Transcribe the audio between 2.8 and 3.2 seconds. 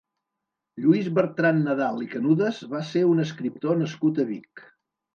ser